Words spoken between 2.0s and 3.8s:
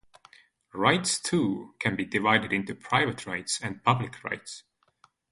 divided into "private rights"